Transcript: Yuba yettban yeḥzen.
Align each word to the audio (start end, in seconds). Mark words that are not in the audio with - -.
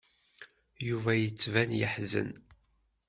Yuba 0.87 1.11
yettban 1.15 1.71
yeḥzen. 1.79 2.29